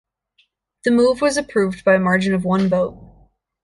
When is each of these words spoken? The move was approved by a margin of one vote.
The 0.83 0.89
move 0.89 1.21
was 1.21 1.37
approved 1.37 1.85
by 1.85 1.93
a 1.93 1.99
margin 1.99 2.33
of 2.33 2.43
one 2.43 2.67
vote. 2.69 2.97